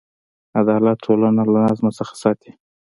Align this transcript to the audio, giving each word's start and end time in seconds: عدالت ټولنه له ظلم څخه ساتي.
عدالت 0.59 0.97
ټولنه 1.05 1.43
له 1.53 1.61
ظلم 1.77 1.87
څخه 1.99 2.13
ساتي. 2.23 2.51